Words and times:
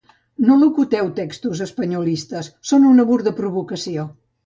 No 0.45 0.55
locuteu 0.61 1.11
textos 1.19 1.63
espanyolistes, 1.67 2.53
són 2.73 2.91
una 2.97 3.09
burda 3.15 3.39
provocació. 3.45 4.13